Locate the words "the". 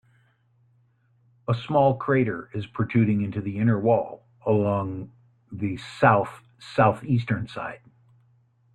3.39-3.59, 5.51-5.77